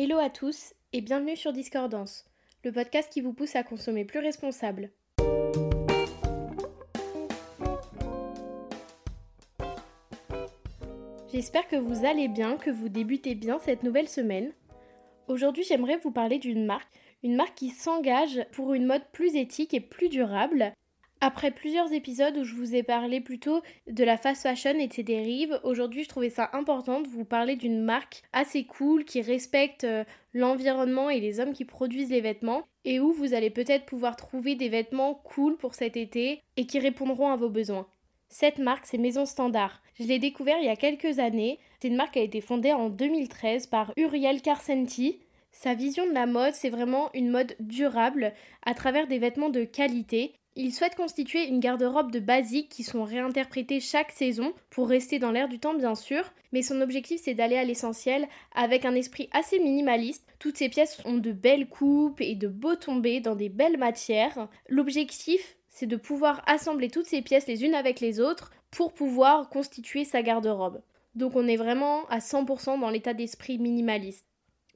Hello 0.00 0.18
à 0.18 0.30
tous 0.30 0.74
et 0.92 1.00
bienvenue 1.00 1.34
sur 1.34 1.52
Discordance, 1.52 2.24
le 2.62 2.70
podcast 2.70 3.12
qui 3.12 3.20
vous 3.20 3.32
pousse 3.32 3.56
à 3.56 3.64
consommer 3.64 4.04
plus 4.04 4.20
responsable. 4.20 4.92
J'espère 11.32 11.66
que 11.66 11.74
vous 11.74 12.06
allez 12.06 12.28
bien, 12.28 12.58
que 12.58 12.70
vous 12.70 12.88
débutez 12.88 13.34
bien 13.34 13.58
cette 13.58 13.82
nouvelle 13.82 14.08
semaine. 14.08 14.52
Aujourd'hui, 15.26 15.64
j'aimerais 15.64 15.96
vous 15.96 16.12
parler 16.12 16.38
d'une 16.38 16.64
marque, 16.64 16.94
une 17.24 17.34
marque 17.34 17.56
qui 17.56 17.70
s'engage 17.70 18.46
pour 18.52 18.74
une 18.74 18.86
mode 18.86 19.02
plus 19.10 19.34
éthique 19.34 19.74
et 19.74 19.80
plus 19.80 20.08
durable. 20.08 20.74
Après 21.20 21.50
plusieurs 21.50 21.92
épisodes 21.92 22.36
où 22.36 22.44
je 22.44 22.54
vous 22.54 22.76
ai 22.76 22.84
parlé 22.84 23.20
plutôt 23.20 23.62
de 23.88 24.04
la 24.04 24.16
fast 24.16 24.42
fashion 24.42 24.78
et 24.78 24.86
de 24.86 24.92
ses 24.92 25.02
dérives, 25.02 25.58
aujourd'hui 25.64 26.04
je 26.04 26.08
trouvais 26.08 26.30
ça 26.30 26.48
important 26.52 27.00
de 27.00 27.08
vous 27.08 27.24
parler 27.24 27.56
d'une 27.56 27.82
marque 27.82 28.22
assez 28.32 28.62
cool 28.64 29.04
qui 29.04 29.20
respecte 29.20 29.82
euh, 29.82 30.04
l'environnement 30.32 31.10
et 31.10 31.18
les 31.18 31.40
hommes 31.40 31.54
qui 31.54 31.64
produisent 31.64 32.10
les 32.10 32.20
vêtements 32.20 32.62
et 32.84 33.00
où 33.00 33.12
vous 33.12 33.34
allez 33.34 33.50
peut-être 33.50 33.84
pouvoir 33.84 34.14
trouver 34.14 34.54
des 34.54 34.68
vêtements 34.68 35.14
cool 35.14 35.56
pour 35.56 35.74
cet 35.74 35.96
été 35.96 36.40
et 36.56 36.66
qui 36.66 36.78
répondront 36.78 37.30
à 37.30 37.36
vos 37.36 37.50
besoins. 37.50 37.88
Cette 38.28 38.58
marque, 38.58 38.86
c'est 38.86 38.98
Maison 38.98 39.26
Standard. 39.26 39.82
Je 39.98 40.04
l'ai 40.04 40.20
découvert 40.20 40.58
il 40.60 40.66
y 40.66 40.70
a 40.70 40.76
quelques 40.76 41.18
années. 41.18 41.58
C'est 41.80 41.88
une 41.88 41.96
marque 41.96 42.12
qui 42.12 42.20
a 42.20 42.22
été 42.22 42.40
fondée 42.40 42.72
en 42.72 42.90
2013 42.90 43.66
par 43.66 43.92
Uriel 43.96 44.40
Carcenti. 44.40 45.18
Sa 45.50 45.74
vision 45.74 46.06
de 46.06 46.12
la 46.12 46.26
mode, 46.26 46.54
c'est 46.54 46.68
vraiment 46.68 47.10
une 47.14 47.30
mode 47.30 47.56
durable 47.58 48.32
à 48.64 48.74
travers 48.74 49.08
des 49.08 49.18
vêtements 49.18 49.48
de 49.48 49.64
qualité 49.64 50.34
il 50.60 50.74
souhaite 50.74 50.96
constituer 50.96 51.46
une 51.46 51.60
garde-robe 51.60 52.10
de 52.10 52.18
basiques 52.18 52.68
qui 52.68 52.82
sont 52.82 53.04
réinterprétées 53.04 53.78
chaque 53.78 54.10
saison 54.10 54.52
pour 54.70 54.88
rester 54.88 55.20
dans 55.20 55.30
l'air 55.30 55.48
du 55.48 55.60
temps 55.60 55.74
bien 55.74 55.94
sûr, 55.94 56.24
mais 56.52 56.62
son 56.62 56.80
objectif 56.80 57.20
c'est 57.22 57.34
d'aller 57.34 57.56
à 57.56 57.62
l'essentiel 57.62 58.26
avec 58.56 58.84
un 58.84 58.96
esprit 58.96 59.28
assez 59.32 59.60
minimaliste. 59.60 60.26
Toutes 60.40 60.56
ces 60.56 60.68
pièces 60.68 61.00
ont 61.04 61.18
de 61.18 61.30
belles 61.30 61.68
coupes 61.68 62.20
et 62.20 62.34
de 62.34 62.48
beaux 62.48 62.74
tombés 62.74 63.20
dans 63.20 63.36
des 63.36 63.48
belles 63.48 63.78
matières. 63.78 64.48
L'objectif 64.68 65.56
c'est 65.68 65.86
de 65.86 65.96
pouvoir 65.96 66.42
assembler 66.46 66.90
toutes 66.90 67.06
ces 67.06 67.22
pièces 67.22 67.46
les 67.46 67.64
unes 67.64 67.76
avec 67.76 68.00
les 68.00 68.18
autres 68.18 68.50
pour 68.72 68.92
pouvoir 68.92 69.50
constituer 69.50 70.04
sa 70.04 70.22
garde-robe. 70.22 70.82
Donc 71.14 71.36
on 71.36 71.46
est 71.46 71.56
vraiment 71.56 72.04
à 72.08 72.18
100% 72.18 72.80
dans 72.80 72.90
l'état 72.90 73.14
d'esprit 73.14 73.58
minimaliste. 73.58 74.24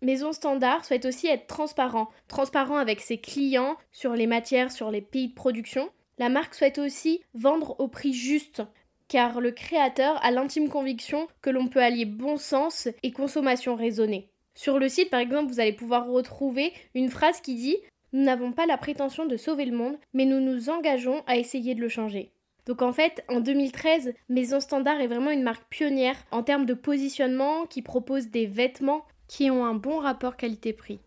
Maison 0.02 0.32
Standard 0.32 0.84
souhaite 0.84 1.04
aussi 1.04 1.28
être 1.28 1.46
transparent, 1.46 2.08
transparent 2.26 2.76
avec 2.76 3.00
ses 3.00 3.18
clients 3.18 3.76
sur 3.92 4.14
les 4.14 4.26
matières, 4.26 4.72
sur 4.72 4.90
les 4.90 5.00
pays 5.00 5.28
de 5.28 5.34
production. 5.34 5.90
La 6.18 6.28
marque 6.28 6.56
souhaite 6.56 6.78
aussi 6.78 7.22
vendre 7.34 7.76
au 7.78 7.86
prix 7.86 8.12
juste, 8.12 8.62
car 9.06 9.40
le 9.40 9.52
créateur 9.52 10.18
a 10.24 10.32
l'intime 10.32 10.68
conviction 10.68 11.28
que 11.40 11.50
l'on 11.50 11.68
peut 11.68 11.82
allier 11.82 12.04
bon 12.04 12.36
sens 12.36 12.88
et 13.04 13.12
consommation 13.12 13.76
raisonnée. 13.76 14.28
Sur 14.54 14.80
le 14.80 14.88
site, 14.88 15.08
par 15.08 15.20
exemple, 15.20 15.50
vous 15.52 15.60
allez 15.60 15.72
pouvoir 15.72 16.08
retrouver 16.08 16.72
une 16.94 17.08
phrase 17.08 17.40
qui 17.40 17.54
dit 17.54 17.76
Nous 18.12 18.24
n'avons 18.24 18.50
pas 18.50 18.66
la 18.66 18.78
prétention 18.78 19.24
de 19.24 19.36
sauver 19.36 19.66
le 19.66 19.76
monde, 19.76 19.98
mais 20.14 20.24
nous 20.24 20.40
nous 20.40 20.68
engageons 20.68 21.22
à 21.28 21.36
essayer 21.36 21.76
de 21.76 21.80
le 21.80 21.88
changer. 21.88 22.32
Donc 22.66 22.82
en 22.82 22.92
fait, 22.92 23.24
en 23.28 23.40
2013, 23.40 24.14
Maison 24.28 24.58
Standard 24.58 25.00
est 25.00 25.06
vraiment 25.06 25.30
une 25.30 25.42
marque 25.42 25.68
pionnière 25.68 26.16
en 26.32 26.42
termes 26.42 26.66
de 26.66 26.74
positionnement 26.74 27.66
qui 27.66 27.82
propose 27.82 28.28
des 28.28 28.46
vêtements 28.46 29.04
qui 29.32 29.50
ont 29.50 29.64
un 29.64 29.72
bon 29.72 29.98
rapport 29.98 30.36
qualité-prix. 30.36 31.00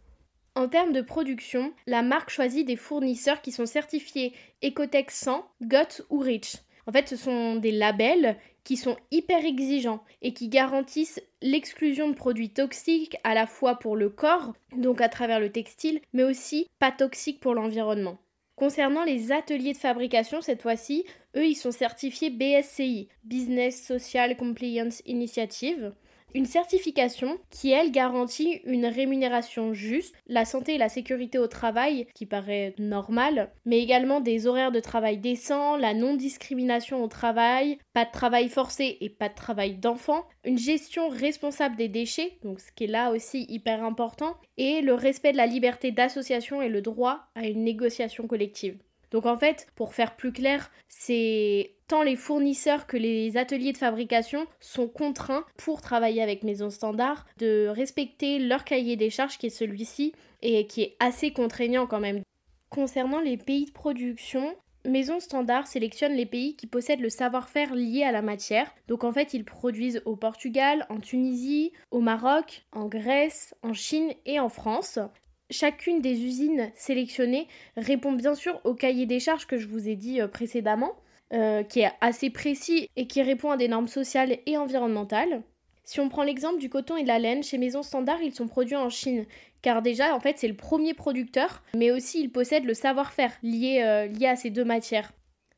En 0.55 0.67
termes 0.67 0.93
de 0.93 1.01
production, 1.01 1.71
la 1.85 2.01
marque 2.01 2.31
choisit 2.31 2.65
des 2.65 2.75
fournisseurs 2.75 3.39
qui 3.43 3.51
sont 3.51 3.67
certifiés 3.67 4.33
Ecotech 4.63 5.11
100, 5.11 5.47
GOT 5.61 6.01
ou 6.09 6.17
REACH. 6.17 6.55
En 6.87 6.91
fait, 6.91 7.07
ce 7.07 7.17
sont 7.17 7.57
des 7.57 7.71
labels 7.71 8.35
qui 8.63 8.77
sont 8.77 8.97
hyper 9.11 9.45
exigeants 9.45 10.03
et 10.23 10.33
qui 10.33 10.49
garantissent 10.49 11.21
l'exclusion 11.43 12.09
de 12.09 12.15
produits 12.15 12.49
toxiques 12.49 13.15
à 13.23 13.35
la 13.35 13.45
fois 13.45 13.75
pour 13.75 13.95
le 13.95 14.09
corps, 14.09 14.53
donc 14.75 15.01
à 15.01 15.09
travers 15.09 15.39
le 15.39 15.51
textile, 15.51 16.01
mais 16.13 16.23
aussi 16.23 16.67
pas 16.79 16.91
toxiques 16.91 17.39
pour 17.39 17.53
l'environnement. 17.53 18.17
Concernant 18.55 19.03
les 19.03 19.31
ateliers 19.31 19.73
de 19.73 19.77
fabrication, 19.77 20.41
cette 20.41 20.63
fois-ci, 20.63 21.05
eux, 21.35 21.45
ils 21.45 21.55
sont 21.55 21.71
certifiés 21.71 22.31
BSCI, 22.31 23.08
Business 23.23 23.85
Social 23.85 24.35
Compliance 24.35 25.03
Initiative 25.05 25.93
une 26.35 26.45
certification 26.45 27.39
qui, 27.49 27.71
elle, 27.71 27.91
garantit 27.91 28.59
une 28.65 28.85
rémunération 28.85 29.73
juste, 29.73 30.13
la 30.27 30.43
santé 30.43 30.75
et 30.75 30.77
la 30.77 30.89
sécurité 30.89 31.39
au 31.39 31.47
travail, 31.47 32.07
qui 32.13 32.25
paraît 32.25 32.75
normal, 32.77 33.51
mais 33.63 33.79
également 33.79 34.19
des 34.19 34.45
horaires 34.45 34.73
de 34.73 34.81
travail 34.81 35.17
décents, 35.17 35.77
la 35.77 35.93
non-discrimination 35.93 37.01
au 37.01 37.07
travail, 37.07 37.77
pas 37.93 38.03
de 38.03 38.11
travail 38.11 38.49
forcé 38.49 38.97
et 38.99 39.09
pas 39.09 39.29
de 39.29 39.33
travail 39.33 39.77
d'enfant, 39.77 40.25
une 40.43 40.57
gestion 40.57 41.07
responsable 41.07 41.77
des 41.77 41.87
déchets, 41.87 42.37
donc 42.43 42.59
ce 42.59 42.73
qui 42.73 42.83
est 42.83 42.87
là 42.87 43.11
aussi 43.11 43.45
hyper 43.47 43.81
important, 43.85 44.35
et 44.57 44.81
le 44.81 44.93
respect 44.93 45.31
de 45.31 45.37
la 45.37 45.47
liberté 45.47 45.91
d'association 45.91 46.61
et 46.61 46.67
le 46.67 46.81
droit 46.81 47.21
à 47.35 47.47
une 47.47 47.63
négociation 47.63 48.27
collective. 48.27 48.77
Donc 49.11 49.26
en 49.26 49.38
fait, 49.38 49.67
pour 49.76 49.93
faire 49.93 50.16
plus 50.16 50.32
clair, 50.32 50.71
c'est 50.88 51.76
tant 51.88 52.04
les 52.04 52.16
fournisseurs 52.16 52.88
que 52.88 52.98
les 52.98 53.38
ateliers 53.38 53.73
de 53.73 53.77
fabrication 53.77 54.48
sont 54.60 54.88
contraints 54.88 55.45
pour 55.58 55.82
travailler 55.82 56.21
avec 56.21 56.43
Maison 56.43 56.70
Standard 56.70 57.26
de 57.38 57.67
respecter 57.67 58.39
leur 58.39 58.64
cahier 58.64 58.95
des 58.95 59.10
charges 59.10 59.38
qui 59.38 59.48
est 59.48 59.49
celui-ci 59.49 60.14
et 60.42 60.67
qui 60.67 60.82
est 60.82 60.95
assez 60.99 61.32
contraignant 61.32 61.88
quand 61.88 61.99
même. 61.99 62.21
Concernant 62.70 63.20
les 63.20 63.38
pays 63.38 63.65
de 63.65 63.71
production, 63.71 64.55
Maison 64.86 65.20
Standard 65.20 65.67
sélectionne 65.67 66.14
les 66.14 66.26
pays 66.26 66.55
qui 66.55 66.67
possèdent 66.67 67.02
le 67.02 67.10
savoir-faire 67.10 67.73
lié 67.73 68.04
à 68.04 68.11
la 68.11 68.21
matière. 68.21 68.73
Donc 68.88 69.04
en 69.04 69.11
fait, 69.11 69.33
ils 69.33 69.45
produisent 69.45 70.02
au 70.05 70.15
Portugal, 70.15 70.86
en 70.89 70.99
Tunisie, 70.99 71.71
au 71.92 72.02
Maroc, 72.02 72.65
en 72.71 72.86
Grèce, 72.86 73.55
en 73.64 73.73
Chine 73.73 74.11
et 74.26 74.39
en 74.39 74.49
France. 74.49 74.99
Chacune 75.52 76.02
des 76.02 76.23
usines 76.23 76.72
sélectionnées 76.76 77.48
répond 77.78 78.14
bien 78.14 78.33
sûr 78.33 78.60
au 78.64 78.73
cahier 78.73 79.06
des 79.06 79.20
charges 79.20 79.45
que 79.45 79.58
je 79.58 79.67
vous 79.67 79.88
ai 79.88 79.95
dit 79.95 80.20
euh, 80.20 80.28
précédemment, 80.28 80.95
euh, 81.33 81.61
qui 81.64 81.82
est 81.82 81.92
assez 82.02 82.32
précis 82.32 82.89
et 82.95 83.06
qui 83.06 83.22
répond 83.22 83.52
à 83.52 83.58
des 83.58 83.67
normes 83.67 83.88
sociales 83.88 84.38
et 84.48 84.58
environnementales. 84.58 85.44
Si 85.83 86.00
on 86.00 86.10
prend 86.10 86.23
l'exemple 86.23 86.58
du 86.58 86.67
coton 86.67 86.98
et 86.98 87.04
de 87.04 87.08
la 87.08 87.20
laine, 87.20 87.44
chez 87.44 87.60
Maison 87.60 87.83
Standard, 87.83 88.23
ils 88.23 88.33
sont 88.33 88.48
produits 88.48 88.76
en 88.76 88.89
Chine, 88.89 89.26
car 89.61 89.83
déjà, 89.83 90.16
en 90.16 90.20
fait, 90.20 90.39
c'est 90.39 90.48
le 90.48 90.56
premier 90.56 90.95
producteur, 90.95 91.62
mais 91.76 91.92
aussi 91.92 92.22
ils 92.22 92.32
possèdent 92.32 92.66
le 92.66 92.73
savoir-faire 92.73 93.32
lié, 93.44 93.83
euh, 93.83 94.08
lié 94.08 94.26
à 94.26 94.36
ces 94.36 94.50
deux 94.50 94.66
matières. 94.66 95.12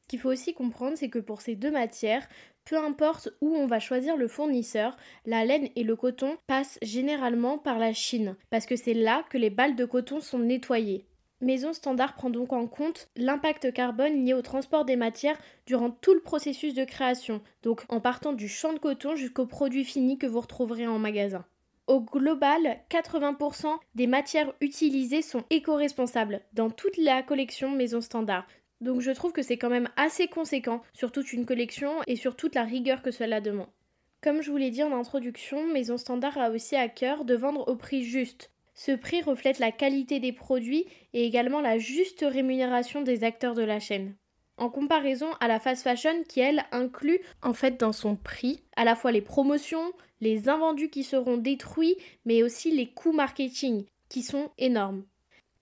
Ce 0.07 0.11
qu'il 0.11 0.21
faut 0.21 0.31
aussi 0.31 0.53
comprendre, 0.53 0.97
c'est 0.97 1.09
que 1.09 1.19
pour 1.19 1.41
ces 1.41 1.55
deux 1.55 1.69
matières, 1.69 2.25
peu 2.63 2.77
importe 2.77 3.27
où 3.41 3.53
on 3.53 3.67
va 3.67 3.81
choisir 3.81 4.15
le 4.15 4.29
fournisseur, 4.29 4.95
la 5.25 5.43
laine 5.43 5.67
et 5.75 5.83
le 5.83 5.97
coton 5.97 6.37
passent 6.47 6.79
généralement 6.81 7.57
par 7.57 7.77
la 7.77 7.91
Chine, 7.91 8.37
parce 8.49 8.65
que 8.65 8.77
c'est 8.77 8.93
là 8.93 9.25
que 9.29 9.37
les 9.37 9.49
balles 9.49 9.75
de 9.75 9.83
coton 9.83 10.21
sont 10.21 10.39
nettoyées. 10.39 11.03
Maison 11.41 11.73
Standard 11.73 12.13
prend 12.13 12.29
donc 12.29 12.53
en 12.53 12.67
compte 12.67 13.09
l'impact 13.17 13.73
carbone 13.73 14.23
lié 14.23 14.33
au 14.33 14.41
transport 14.41 14.85
des 14.85 14.95
matières 14.95 15.37
durant 15.65 15.91
tout 15.91 16.13
le 16.13 16.21
processus 16.21 16.73
de 16.73 16.85
création, 16.85 17.41
donc 17.61 17.83
en 17.89 17.99
partant 17.99 18.31
du 18.31 18.47
champ 18.47 18.71
de 18.71 18.79
coton 18.79 19.17
jusqu'au 19.17 19.45
produit 19.45 19.83
fini 19.83 20.17
que 20.17 20.25
vous 20.25 20.39
retrouverez 20.39 20.87
en 20.87 20.99
magasin. 20.99 21.43
Au 21.87 22.01
global, 22.01 22.79
80% 22.89 23.77
des 23.95 24.07
matières 24.07 24.53
utilisées 24.59 25.21
sont 25.21 25.43
éco-responsables 25.49 26.41
dans 26.51 26.69
toute 26.69 26.97
la 26.97 27.23
collection 27.23 27.71
Maison 27.71 28.01
Standard. 28.01 28.45
Donc 28.81 29.01
je 29.01 29.11
trouve 29.11 29.31
que 29.31 29.41
c'est 29.41 29.57
quand 29.57 29.69
même 29.69 29.89
assez 29.95 30.27
conséquent 30.27 30.81
sur 30.93 31.11
toute 31.11 31.33
une 31.33 31.45
collection 31.45 31.91
et 32.07 32.15
sur 32.15 32.35
toute 32.35 32.55
la 32.55 32.63
rigueur 32.63 33.01
que 33.01 33.11
cela 33.11 33.41
demande. 33.41 33.69
Comme 34.21 34.41
je 34.41 34.51
vous 34.51 34.57
l'ai 34.57 34.71
dit 34.71 34.83
en 34.83 34.97
introduction, 34.97 35.67
Maison 35.67 35.97
Standard 35.97 36.37
a 36.37 36.49
aussi 36.49 36.75
à 36.75 36.89
cœur 36.89 37.25
de 37.25 37.35
vendre 37.35 37.67
au 37.67 37.75
prix 37.75 38.03
juste. 38.03 38.51
Ce 38.73 38.91
prix 38.91 39.21
reflète 39.21 39.59
la 39.59 39.71
qualité 39.71 40.19
des 40.19 40.33
produits 40.33 40.85
et 41.13 41.25
également 41.25 41.61
la 41.61 41.79
juste 41.79 42.25
rémunération 42.27 43.01
des 43.01 43.23
acteurs 43.23 43.55
de 43.55 43.63
la 43.63 43.79
chaîne. 43.79 44.15
En 44.57 44.69
comparaison 44.69 45.29
à 45.39 45.47
la 45.47 45.59
fast 45.59 45.83
fashion 45.83 46.23
qui, 46.27 46.39
elle, 46.39 46.65
inclut 46.71 47.19
en 47.43 47.53
fait 47.53 47.79
dans 47.79 47.91
son 47.91 48.15
prix 48.15 48.63
à 48.75 48.85
la 48.85 48.95
fois 48.95 49.11
les 49.11 49.21
promotions, 49.21 49.93
les 50.19 50.49
invendus 50.49 50.89
qui 50.89 51.03
seront 51.03 51.37
détruits, 51.37 51.95
mais 52.25 52.41
aussi 52.41 52.71
les 52.71 52.87
coûts 52.87 53.11
marketing 53.11 53.85
qui 54.09 54.23
sont 54.23 54.51
énormes. 54.57 55.05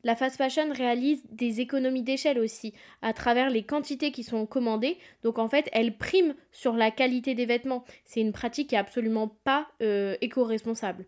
La 0.06 0.16
fast 0.16 0.38
fashion 0.38 0.72
réalise 0.72 1.24
des 1.32 1.62
économies 1.62 2.04
d'échelle 2.04 2.38
aussi 2.38 2.76
à 3.02 3.12
travers 3.12 3.50
les 3.50 3.64
quantités 3.64 4.12
qui 4.12 4.24
sont 4.24 4.46
commandées. 4.46 5.00
Donc 5.24 5.40
en 5.40 5.50
fait, 5.50 5.68
elle 5.74 5.98
prime 5.98 6.36
sur 6.52 6.74
la 6.74 6.92
qualité 6.92 7.34
des 7.34 7.48
vêtements. 7.48 7.84
C'est 8.04 8.22
une 8.22 8.32
pratique 8.32 8.70
qui 8.70 8.76
est 8.76 8.78
absolument 8.78 9.28
pas 9.44 9.68
euh, 9.82 10.16
éco-responsable. 10.22 11.08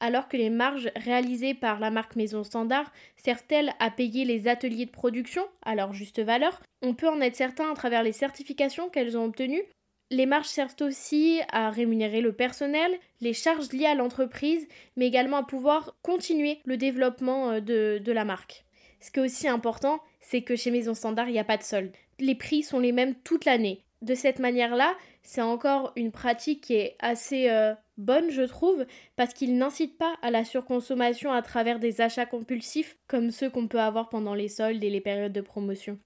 Alors 0.00 0.28
que 0.28 0.38
les 0.38 0.48
marges 0.48 0.90
réalisées 0.96 1.52
par 1.52 1.78
la 1.78 1.90
marque 1.90 2.16
Maison 2.16 2.42
Standard 2.42 2.90
servent-elles 3.16 3.74
à 3.80 3.90
payer 3.90 4.24
les 4.24 4.48
ateliers 4.48 4.86
de 4.86 4.90
production 4.90 5.42
à 5.60 5.74
leur 5.74 5.92
juste 5.92 6.22
valeur, 6.22 6.62
on 6.80 6.94
peut 6.94 7.08
en 7.08 7.20
être 7.20 7.36
certain 7.36 7.70
à 7.70 7.74
travers 7.74 8.02
les 8.02 8.12
certifications 8.12 8.88
qu'elles 8.88 9.18
ont 9.18 9.24
obtenues 9.24 9.64
les 10.10 10.26
marges 10.26 10.46
servent 10.46 10.76
aussi 10.80 11.40
à 11.52 11.70
rémunérer 11.70 12.20
le 12.20 12.32
personnel, 12.32 12.92
les 13.20 13.34
charges 13.34 13.72
liées 13.72 13.86
à 13.86 13.94
l'entreprise, 13.94 14.66
mais 14.96 15.06
également 15.06 15.38
à 15.38 15.42
pouvoir 15.42 15.96
continuer 16.02 16.60
le 16.64 16.76
développement 16.76 17.50
euh, 17.50 17.60
de, 17.60 18.12
la 18.12 18.24
marque. 18.24 18.64
Ce 19.00 19.10
qui 19.10 19.20
est 19.20 19.24
aussi 19.24 19.48
important, 19.48 20.00
c'est 20.20 20.42
que 20.42 20.56
chez 20.56 20.70
Maison 20.70 20.94
Standard, 20.94 21.28
il 21.28 21.32
n'y 21.32 21.38
a 21.38 21.44
pas 21.44 21.56
de 21.56 21.62
solde. 21.62 21.92
Les 22.18 22.34
prix 22.34 22.62
sont 22.62 22.80
les 22.80 22.92
mêmes 22.92 23.14
toute 23.16 23.44
l'année. 23.44 23.84
De 24.00 24.14
cette 24.14 24.38
manière-là, 24.38 24.96
c'est 25.22 25.42
encore 25.42 25.92
une 25.96 26.12
pratique 26.12 26.62
qui 26.62 26.74
est 26.74 26.96
assez 27.00 27.50
euh, 27.50 27.74
bonne, 27.96 28.30
je 28.30 28.42
trouve, 28.42 28.86
parce 29.16 29.34
qu'il 29.34 29.58
n'incite 29.58 29.98
pas 29.98 30.14
à 30.22 30.30
la 30.30 30.44
surconsommation 30.44 31.32
à 31.32 31.42
travers 31.42 31.80
des 31.80 32.00
achats 32.00 32.26
compulsifs 32.26 32.96
comme 33.08 33.30
ceux 33.30 33.50
qu'on 33.50 33.68
peut 33.68 33.80
avoir 33.80 34.08
pendant 34.08 34.34
les 34.34 34.48
soldes 34.48 34.82
et 34.82 34.90
les 34.90 35.00
périodes 35.00 35.32
de 35.32 35.40
promotion. 35.40 35.98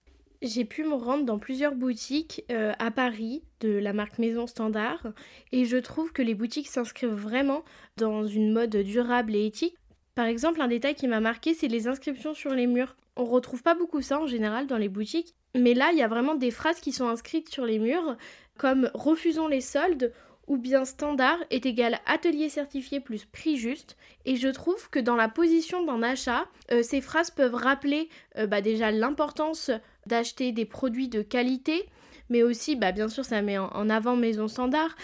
J'ai 0.43 0.65
pu 0.65 0.83
me 0.83 0.94
rendre 0.94 1.25
dans 1.25 1.39
plusieurs 1.39 1.77
boutiques 1.77 2.44
euh, 2.50 2.73
à 2.81 2.91
Paris 2.91 3.44
de 3.61 3.69
la 3.69 3.93
marque 3.93 4.19
Maison 4.19 4.49
Standard 4.49 5.06
et 5.53 5.67
je 5.67 5.77
trouve 5.77 6.12
que 6.12 6.21
les 6.21 6.35
boutiques 6.35 6.67
s'inscrivent 6.67 7.11
vraiment 7.11 7.62
dans 7.97 8.27
une 8.27 8.53
mode 8.53 8.77
durable 8.77 9.37
et 9.37 9.47
éthique. 9.47 9.77
Par 10.17 10.27
exemple, 10.27 10.61
un 10.61 10.67
détail 10.67 10.97
qui 10.97 11.06
m'a 11.06 11.21
marqué, 11.21 11.55
c'est 11.55 11.69
les 11.69 11.87
inscriptions 11.87 12.35
sur 12.35 12.50
les 12.55 12.67
murs. 12.67 12.97
On 13.15 13.25
retrouve 13.25 13.62
pas 13.62 13.77
beaucoup 13.77 14.03
ça 14.03 14.19
en 14.19 14.27
général 14.27 14.67
dans 14.67 14.79
les 14.79 14.89
boutiques, 14.89 15.37
mais 15.55 15.75
là, 15.75 15.91
il 15.93 15.99
y 15.99 16.03
a 16.03 16.09
vraiment 16.09 16.35
des 16.35 16.50
phrases 16.50 16.81
qui 16.81 16.91
sont 16.91 17.06
inscrites 17.06 17.49
sur 17.49 17.65
les 17.65 17.79
murs 17.79 18.17
comme 18.59 18.91
refusons 18.94 19.47
les 19.47 19.61
soldes 19.61 20.12
ou 20.49 20.56
bien 20.56 20.85
standard 20.85 21.39
est 21.50 21.67
égal 21.67 22.00
atelier 22.05 22.49
certifié 22.49 22.99
plus 22.99 23.25
prix 23.25 23.56
juste. 23.56 23.97
Et 24.25 24.37
je 24.37 24.49
trouve 24.49 24.91
que 24.91 24.99
dans 24.99 25.17
la 25.17 25.29
position 25.29 25.85
d'un 25.85 26.03
achat, 26.03 26.47
euh, 26.73 26.83
ces 26.83 27.00
phrases 27.00 27.31
peuvent 27.31 27.55
rappeler 27.55 28.09
euh, 28.39 28.47
bah, 28.47 28.61
déjà 28.61 28.91
l'importance 28.91 29.71
d'acheter 30.06 30.52
des 30.52 30.64
produits 30.64 31.08
de 31.08 31.22
qualité, 31.22 31.88
mais 32.28 32.43
aussi, 32.43 32.76
bah, 32.76 32.93
bien 32.93 33.08
sûr, 33.08 33.25
ça 33.25 33.43
met 33.43 33.58
en 33.58 33.90
avant 33.90 34.16
maison 34.16 34.49
standard. 34.49 34.94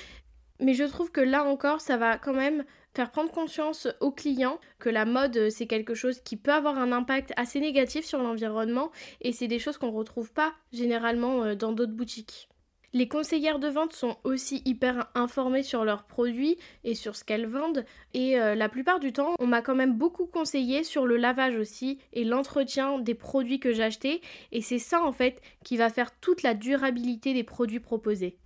Mais 0.60 0.74
je 0.74 0.84
trouve 0.84 1.12
que 1.12 1.20
là 1.20 1.44
encore, 1.44 1.80
ça 1.80 1.96
va 1.96 2.18
quand 2.18 2.34
même 2.34 2.64
faire 2.94 3.10
prendre 3.10 3.30
conscience 3.30 3.86
aux 4.00 4.10
clients 4.10 4.58
que 4.80 4.88
la 4.88 5.04
mode, 5.04 5.50
c'est 5.50 5.66
quelque 5.66 5.94
chose 5.94 6.20
qui 6.20 6.36
peut 6.36 6.52
avoir 6.52 6.78
un 6.78 6.90
impact 6.90 7.32
assez 7.36 7.60
négatif 7.60 8.04
sur 8.04 8.20
l'environnement 8.20 8.90
et 9.20 9.32
c'est 9.32 9.46
des 9.46 9.60
choses 9.60 9.78
qu'on 9.78 9.92
ne 9.92 9.96
retrouve 9.96 10.32
pas 10.32 10.52
généralement 10.72 11.44
euh, 11.44 11.54
dans 11.54 11.70
d'autres 11.70 11.92
boutiques. 11.92 12.48
Les 12.94 13.06
conseillères 13.06 13.58
de 13.58 13.68
vente 13.68 13.92
sont 13.92 14.16
aussi 14.24 14.62
hyper 14.64 15.10
informées 15.14 15.62
sur 15.62 15.84
leurs 15.84 16.04
produits 16.04 16.56
et 16.84 16.94
sur 16.94 17.16
ce 17.16 17.24
qu'elles 17.24 17.46
vendent. 17.46 17.84
Et 18.14 18.40
euh, 18.40 18.54
la 18.54 18.70
plupart 18.70 18.98
du 18.98 19.12
temps, 19.12 19.34
on 19.38 19.46
m'a 19.46 19.60
quand 19.60 19.74
même 19.74 19.98
beaucoup 19.98 20.24
conseillé 20.24 20.84
sur 20.84 21.06
le 21.06 21.18
lavage 21.18 21.56
aussi 21.56 21.98
et 22.14 22.24
l'entretien 22.24 22.98
des 22.98 23.14
produits 23.14 23.60
que 23.60 23.74
j'achetais. 23.74 24.22
Et 24.52 24.62
c'est 24.62 24.78
ça 24.78 25.02
en 25.02 25.12
fait 25.12 25.42
qui 25.64 25.76
va 25.76 25.90
faire 25.90 26.18
toute 26.18 26.42
la 26.42 26.54
durabilité 26.54 27.34
des 27.34 27.44
produits 27.44 27.80
proposés. 27.80 28.38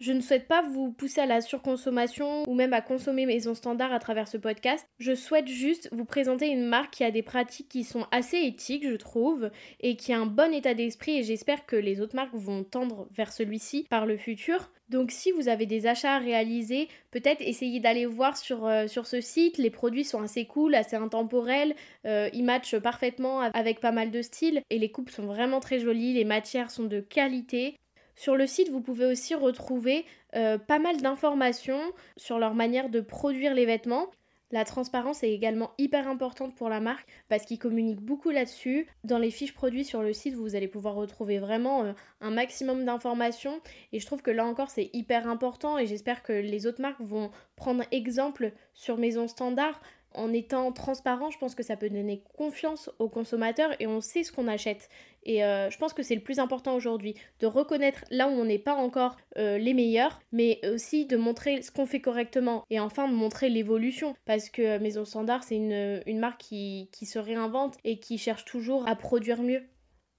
Je 0.00 0.12
ne 0.12 0.20
souhaite 0.20 0.48
pas 0.48 0.62
vous 0.62 0.92
pousser 0.92 1.20
à 1.20 1.26
la 1.26 1.40
surconsommation 1.40 2.42
ou 2.48 2.54
même 2.54 2.72
à 2.72 2.80
consommer 2.80 3.26
maison 3.26 3.54
standard 3.54 3.92
à 3.92 4.00
travers 4.00 4.28
ce 4.28 4.36
podcast. 4.36 4.86
Je 4.98 5.14
souhaite 5.14 5.48
juste 5.48 5.88
vous 5.92 6.04
présenter 6.04 6.48
une 6.48 6.66
marque 6.66 6.94
qui 6.94 7.04
a 7.04 7.10
des 7.10 7.22
pratiques 7.22 7.68
qui 7.68 7.84
sont 7.84 8.06
assez 8.10 8.38
éthiques, 8.38 8.88
je 8.88 8.96
trouve, 8.96 9.50
et 9.80 9.96
qui 9.96 10.12
a 10.12 10.18
un 10.18 10.26
bon 10.26 10.52
état 10.52 10.74
d'esprit 10.74 11.18
et 11.18 11.22
j'espère 11.22 11.64
que 11.66 11.76
les 11.76 12.00
autres 12.00 12.16
marques 12.16 12.34
vont 12.34 12.64
tendre 12.64 13.08
vers 13.12 13.32
celui-ci 13.32 13.86
par 13.88 14.04
le 14.06 14.16
futur. 14.16 14.70
Donc 14.88 15.10
si 15.10 15.32
vous 15.32 15.48
avez 15.48 15.66
des 15.66 15.86
achats 15.86 16.16
à 16.16 16.18
réaliser, 16.18 16.88
peut-être 17.10 17.40
essayez 17.40 17.80
d'aller 17.80 18.06
voir 18.06 18.36
sur, 18.36 18.66
euh, 18.66 18.86
ce 18.86 19.20
site. 19.20 19.58
Les 19.58 19.70
produits 19.70 20.04
sont 20.04 20.22
assez 20.22 20.44
cool, 20.44 20.74
assez 20.74 20.96
intemporels. 20.96 21.74
Euh, 22.06 22.28
ils 22.32 22.44
matchent 22.44 22.76
parfaitement 22.76 23.40
avec 23.40 23.80
pas 23.80 23.92
mal 23.92 24.10
de 24.10 24.22
styles. 24.22 24.62
Et 24.70 24.78
les 24.78 24.90
coupes 24.90 25.10
sont 25.10 25.26
vraiment 25.26 25.60
très 25.60 25.78
jolies. 25.78 26.14
Les 26.14 26.24
matières 26.24 26.70
sont 26.70 26.84
de 26.84 27.00
qualité. 27.00 27.76
Sur 28.16 28.36
le 28.36 28.46
site, 28.46 28.70
vous 28.70 28.80
pouvez 28.80 29.06
aussi 29.06 29.34
retrouver 29.34 30.04
euh, 30.34 30.58
pas 30.58 30.78
mal 30.78 31.00
d'informations 31.00 31.80
sur 32.16 32.38
leur 32.38 32.54
manière 32.54 32.88
de 32.88 33.00
produire 33.00 33.54
les 33.54 33.66
vêtements. 33.66 34.08
La 34.50 34.64
transparence 34.64 35.24
est 35.24 35.32
également 35.32 35.72
hyper 35.78 36.06
importante 36.06 36.54
pour 36.54 36.68
la 36.68 36.78
marque 36.78 37.08
parce 37.28 37.44
qu'ils 37.44 37.58
communiquent 37.58 38.02
beaucoup 38.04 38.30
là-dessus. 38.30 38.86
Dans 39.02 39.18
les 39.18 39.32
fiches 39.32 39.54
produits 39.54 39.84
sur 39.84 40.02
le 40.02 40.12
site, 40.12 40.34
vous 40.34 40.54
allez 40.54 40.68
pouvoir 40.68 40.94
retrouver 40.94 41.40
vraiment 41.40 41.82
euh, 41.82 41.92
un 42.20 42.30
maximum 42.30 42.84
d'informations 42.84 43.60
et 43.92 43.98
je 43.98 44.06
trouve 44.06 44.22
que 44.22 44.30
là 44.30 44.44
encore 44.44 44.70
c'est 44.70 44.90
hyper 44.92 45.28
important 45.28 45.76
et 45.76 45.86
j'espère 45.86 46.22
que 46.22 46.32
les 46.32 46.66
autres 46.66 46.80
marques 46.80 47.00
vont 47.00 47.32
prendre 47.56 47.82
exemple 47.90 48.52
sur 48.74 48.96
Maison 48.96 49.26
Standard 49.26 49.80
en 50.14 50.32
étant 50.32 50.72
transparent, 50.72 51.30
je 51.30 51.38
pense 51.38 51.54
que 51.54 51.62
ça 51.62 51.76
peut 51.76 51.90
donner 51.90 52.22
confiance 52.36 52.90
aux 52.98 53.08
consommateurs 53.08 53.70
et 53.80 53.86
on 53.86 54.00
sait 54.00 54.22
ce 54.22 54.32
qu'on 54.32 54.48
achète. 54.48 54.88
Et 55.24 55.44
euh, 55.44 55.70
je 55.70 55.78
pense 55.78 55.92
que 55.92 56.02
c'est 56.02 56.14
le 56.14 56.20
plus 56.20 56.38
important 56.38 56.74
aujourd'hui, 56.74 57.14
de 57.40 57.46
reconnaître 57.46 58.04
là 58.10 58.28
où 58.28 58.32
on 58.32 58.44
n'est 58.44 58.58
pas 58.58 58.74
encore 58.74 59.16
euh, 59.38 59.58
les 59.58 59.74
meilleurs, 59.74 60.20
mais 60.32 60.60
aussi 60.68 61.06
de 61.06 61.16
montrer 61.16 61.62
ce 61.62 61.70
qu'on 61.70 61.86
fait 61.86 62.00
correctement 62.00 62.64
et 62.70 62.80
enfin 62.80 63.08
de 63.08 63.14
montrer 63.14 63.48
l'évolution. 63.48 64.14
Parce 64.26 64.50
que 64.50 64.78
Maison 64.78 65.04
Standard, 65.04 65.42
c'est 65.42 65.56
une, 65.56 66.18
marque 66.18 66.40
qui 66.40 66.88
se 67.06 67.18
réinvente 67.18 67.76
et 67.84 67.98
qui 67.98 68.18
cherche 68.18 68.44
toujours 68.44 68.86
à 68.88 68.96
produire 68.96 69.42
mieux. 69.42 69.62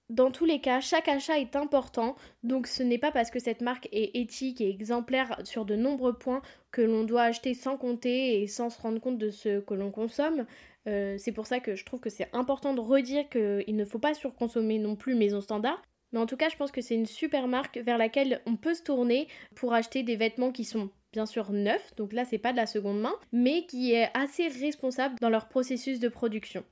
Dans 0.10 0.30
tous 0.30 0.46
les 0.46 0.62
cas, 0.62 0.81
chaque 0.81 1.07
achat 1.07 1.40
est 1.40 1.56
important, 1.56 2.16
donc 2.44 2.68
ce 2.68 2.84
n'est 2.84 3.00
pas 3.00 3.12
parce 3.12 3.31
que 3.31 3.40
cette 3.40 3.62
marque 3.62 3.90
est 3.92 4.16
éthique 4.16 4.62
et 4.62 4.69
exemplaire 4.69 5.42
sur 5.46 5.66
de 5.66 5.75
nombreux 5.75 6.13
points 6.13 6.44
que 6.72 6.84
l'on 6.84 7.04
doit 7.04 7.24
acheter 7.24 7.56
sans 7.56 7.75
compter 7.75 8.42
et 8.42 8.48
sans 8.48 8.69
se 8.69 8.80
rendre 8.80 9.00
compte 9.00 9.18
de 9.18 9.31
ce 9.31 9.62
que 9.62 9.74
l'on 9.74 9.90
consomme. 9.90 10.46
Euh, 10.88 11.16
c'est 11.18 11.31
pour 11.31 11.48
ça 11.48 11.60
que 11.60 11.75
je 11.75 11.84
trouve 11.86 12.00
que 12.00 12.12
c'est 12.12 12.30
important 12.34 12.75
de 12.75 12.81
redire 12.81 13.28
qu'il 13.30 13.75
ne 13.75 13.86
faut 13.86 13.98
pas 13.98 14.13
surconsommer 14.13 14.78
non 14.78 14.96
plus 14.96 15.16
Maison 15.16 15.42
Standard. 15.42 15.81
Mais 16.12 16.19
en 16.19 16.28
tout 16.28 16.38
cas, 16.38 16.50
je 16.50 16.56
pense 16.56 16.72
que 16.72 16.81
c'est 16.81 16.96
une 16.96 17.07
super 17.07 17.48
marque 17.48 17.78
vers 17.80 17.98
laquelle 17.98 18.42
on 18.46 18.56
peut 18.56 18.75
se 18.75 18.84
tourner 18.84 19.28
pour 19.56 19.74
acheter 19.74 20.04
des 20.04 20.16
vêtements 20.16 20.52
qui 20.52 20.66
sont 20.66 20.92
bien 21.12 21.25
sûr 21.25 21.52
neufs, 21.52 21.96
donc 21.96 22.12
là 22.12 22.25
c'est 22.25 22.38
pas 22.38 22.52
de 22.52 22.57
la 22.57 22.66
seconde 22.66 23.00
main, 23.00 23.16
mais 23.31 23.66
qui 23.66 23.94
est 23.94 24.10
assez 24.13 24.50
responsable 24.50 25.16
dans 25.22 25.30
leur 25.30 25.48
processus 25.48 26.00
de 26.00 26.10
production. 26.10 26.63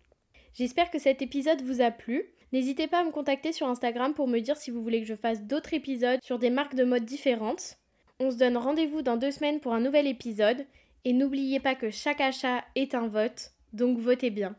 J'espère 0.53 0.91
que 0.91 1.00
cet 1.00 1.21
épisode 1.21 1.62
vous 1.62 1.81
a 1.81 1.91
plu. 1.91 2.25
N'hésitez 2.53 2.85
pas 2.85 3.00
à 3.00 3.03
me 3.03 3.09
contacter 3.09 3.51
sur 3.51 3.67
Instagram 3.67 4.13
pour 4.13 4.27
me 4.27 4.39
dire 4.39 4.57
si 4.57 4.69
vous 4.69 4.83
voulez 4.83 5.01
que 5.01 5.07
je 5.07 5.15
fasse 5.15 5.41
d'autres 5.41 5.73
épisodes 5.73 6.19
sur 6.21 6.38
des 6.38 6.51
marques 6.51 6.75
de 6.75 6.83
mode 6.83 7.03
différentes. 7.03 7.79
On 8.19 8.29
se 8.29 8.38
donne 8.38 8.57
rendez-vous 8.57 9.01
dans 9.01 9.17
deux 9.17 9.31
semaines 9.31 9.59
pour 9.59 9.73
un 9.73 9.79
nouvel 9.79 10.05
épisode. 10.05 10.67
Et 11.03 11.13
n'oubliez 11.13 11.59
pas 11.59 11.73
que 11.73 11.89
chaque 11.89 12.21
achat 12.21 12.63
est 12.75 12.94
un 12.94 13.07
vote, 13.07 13.53
donc 13.73 13.97
votez 13.97 14.29
bien. 14.29 14.55